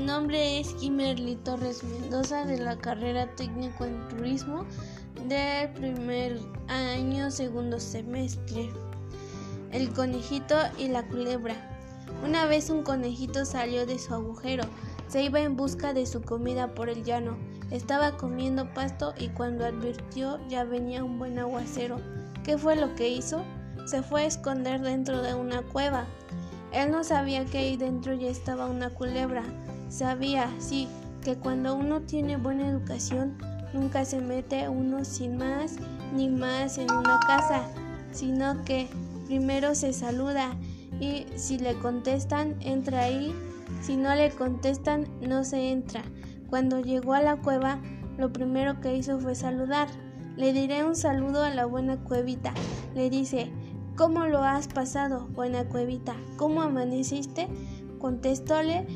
nombre 0.00 0.60
es 0.60 0.74
Kimberly 0.74 1.36
Torres 1.36 1.82
Mendoza 1.84 2.44
de 2.44 2.58
la 2.58 2.76
carrera 2.76 3.26
técnico 3.36 3.84
en 3.84 4.08
turismo 4.08 4.64
del 5.28 5.70
primer 5.70 6.38
año 6.68 7.30
segundo 7.30 7.78
semestre. 7.78 8.70
El 9.72 9.92
conejito 9.92 10.54
y 10.78 10.88
la 10.88 11.06
culebra. 11.06 11.54
Una 12.24 12.46
vez 12.46 12.70
un 12.70 12.82
conejito 12.82 13.44
salió 13.44 13.86
de 13.86 13.98
su 13.98 14.14
agujero, 14.14 14.64
se 15.08 15.22
iba 15.22 15.40
en 15.40 15.56
busca 15.56 15.92
de 15.92 16.06
su 16.06 16.22
comida 16.22 16.74
por 16.74 16.88
el 16.88 17.04
llano. 17.04 17.36
Estaba 17.70 18.16
comiendo 18.16 18.72
pasto 18.72 19.14
y 19.18 19.28
cuando 19.28 19.64
advirtió 19.64 20.38
ya 20.48 20.64
venía 20.64 21.04
un 21.04 21.18
buen 21.18 21.38
aguacero. 21.38 22.00
¿Qué 22.42 22.58
fue 22.58 22.76
lo 22.76 22.94
que 22.94 23.08
hizo? 23.08 23.44
Se 23.86 24.02
fue 24.02 24.22
a 24.22 24.26
esconder 24.26 24.80
dentro 24.80 25.22
de 25.22 25.34
una 25.34 25.62
cueva. 25.62 26.06
Él 26.72 26.90
no 26.90 27.04
sabía 27.04 27.44
que 27.44 27.58
ahí 27.58 27.76
dentro 27.76 28.14
ya 28.14 28.28
estaba 28.28 28.66
una 28.66 28.90
culebra. 28.90 29.44
Sabía, 29.94 30.52
sí, 30.58 30.88
que 31.22 31.36
cuando 31.36 31.76
uno 31.76 32.00
tiene 32.00 32.36
buena 32.36 32.66
educación, 32.66 33.38
nunca 33.72 34.04
se 34.04 34.20
mete 34.20 34.68
uno 34.68 35.04
sin 35.04 35.36
más 35.36 35.76
ni 36.12 36.28
más 36.28 36.78
en 36.78 36.90
una 36.90 37.20
casa, 37.20 37.62
sino 38.10 38.64
que 38.64 38.88
primero 39.26 39.76
se 39.76 39.92
saluda 39.92 40.56
y 40.98 41.26
si 41.36 41.60
le 41.60 41.74
contestan, 41.74 42.56
entra 42.58 43.04
ahí. 43.04 43.32
Si 43.82 43.96
no 43.96 44.12
le 44.16 44.30
contestan, 44.32 45.06
no 45.20 45.44
se 45.44 45.70
entra. 45.70 46.02
Cuando 46.50 46.80
llegó 46.80 47.14
a 47.14 47.22
la 47.22 47.36
cueva, 47.36 47.78
lo 48.18 48.32
primero 48.32 48.80
que 48.80 48.96
hizo 48.96 49.20
fue 49.20 49.36
saludar. 49.36 49.86
Le 50.36 50.52
diré 50.52 50.82
un 50.82 50.96
saludo 50.96 51.44
a 51.44 51.50
la 51.50 51.66
buena 51.66 51.98
cuevita. 51.98 52.52
Le 52.96 53.10
dice, 53.10 53.48
¿cómo 53.96 54.26
lo 54.26 54.42
has 54.42 54.66
pasado, 54.66 55.28
buena 55.28 55.68
cuevita? 55.68 56.16
¿Cómo 56.36 56.62
amaneciste? 56.62 57.46
Contestóle 58.00 58.88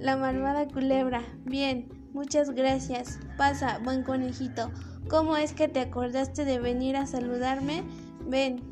la 0.00 0.16
malvada 0.16 0.66
culebra. 0.66 1.22
Bien, 1.44 1.88
muchas 2.12 2.50
gracias. 2.50 3.18
Pasa, 3.36 3.78
buen 3.84 4.02
conejito. 4.02 4.70
¿Cómo 5.08 5.36
es 5.36 5.52
que 5.52 5.68
te 5.68 5.80
acordaste 5.80 6.44
de 6.44 6.58
venir 6.58 6.96
a 6.96 7.06
saludarme? 7.06 7.82
Ven, 8.26 8.62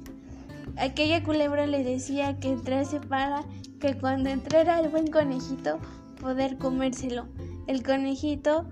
Aquella 0.79 1.25
culebra 1.25 1.67
le 1.67 1.83
decía 1.83 2.39
que 2.39 2.51
entrase 2.51 3.01
para 3.01 3.43
que 3.81 3.99
cuando 3.99 4.31
entrara 4.31 4.79
el 4.79 4.89
buen 4.89 5.09
conejito 5.09 5.81
poder 6.21 6.56
comérselo. 6.56 7.27
El 7.67 7.83
conejito, 7.83 8.69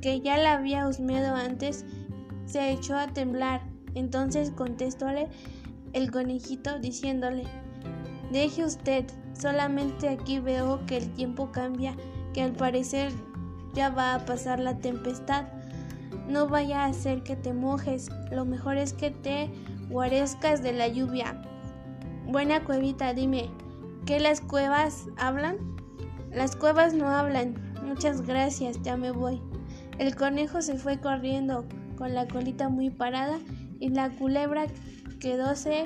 que 0.00 0.20
ya 0.20 0.38
la 0.38 0.54
había 0.54 0.88
husmeado 0.88 1.34
antes, 1.34 1.84
se 2.46 2.70
echó 2.70 2.96
a 2.96 3.08
temblar. 3.08 3.62
Entonces 3.94 4.50
contestóle 4.50 5.28
el 5.92 6.10
conejito 6.10 6.78
diciéndole, 6.78 7.44
Deje 8.30 8.64
usted, 8.64 9.04
solamente 9.38 10.08
aquí 10.08 10.40
veo 10.40 10.84
que 10.86 10.96
el 10.98 11.10
tiempo 11.12 11.52
cambia, 11.52 11.94
que 12.34 12.42
al 12.42 12.52
parecer 12.52 13.12
ya 13.74 13.90
va 13.90 14.14
a 14.14 14.24
pasar 14.24 14.58
la 14.58 14.78
tempestad. 14.78 15.46
No 16.28 16.48
vaya 16.48 16.84
a 16.84 16.86
hacer 16.86 17.22
que 17.22 17.36
te 17.36 17.52
mojes, 17.52 18.10
lo 18.32 18.44
mejor 18.44 18.76
es 18.76 18.92
que 18.92 19.10
te 19.10 19.50
guarescas 19.88 20.62
de 20.62 20.72
la 20.72 20.88
lluvia. 20.88 21.40
Buena 22.26 22.64
cuevita, 22.64 23.14
dime, 23.14 23.48
¿qué 24.06 24.18
las 24.18 24.40
cuevas 24.40 25.06
hablan? 25.16 25.58
Las 26.32 26.56
cuevas 26.56 26.94
no 26.94 27.08
hablan. 27.08 27.54
Muchas 27.84 28.22
gracias, 28.22 28.82
ya 28.82 28.96
me 28.96 29.12
voy. 29.12 29.40
El 29.98 30.16
conejo 30.16 30.60
se 30.60 30.76
fue 30.76 31.00
corriendo 31.00 31.64
con 31.96 32.14
la 32.14 32.26
colita 32.26 32.68
muy 32.68 32.90
parada 32.90 33.38
y 33.78 33.90
la 33.90 34.10
culebra 34.10 34.66
quedóse 35.20 35.84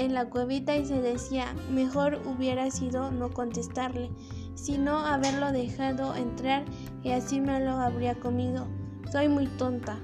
en 0.00 0.14
la 0.14 0.30
cuevita 0.30 0.76
y 0.76 0.86
se 0.86 1.00
decía, 1.00 1.54
mejor 1.70 2.20
hubiera 2.24 2.70
sido 2.70 3.10
no 3.10 3.30
contestarle, 3.30 4.10
sino 4.54 4.98
haberlo 4.98 5.52
dejado 5.52 6.14
entrar 6.16 6.64
y 7.02 7.10
así 7.10 7.40
me 7.40 7.60
lo 7.60 7.72
habría 7.72 8.14
comido. 8.14 8.66
Soy 9.12 9.28
muy 9.28 9.46
tonta 9.46 9.98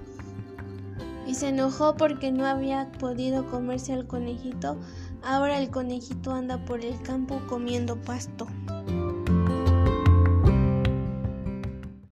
y 1.26 1.34
se 1.34 1.48
enojó 1.48 1.96
porque 1.96 2.30
no 2.30 2.46
había 2.46 2.92
podido 2.92 3.46
comerse 3.46 3.94
al 3.94 4.06
conejito. 4.06 4.76
Ahora 5.22 5.58
el 5.58 5.70
conejito 5.70 6.30
anda 6.32 6.62
por 6.64 6.84
el 6.84 7.00
campo 7.02 7.40
comiendo 7.48 7.96
pasto. 8.02 8.46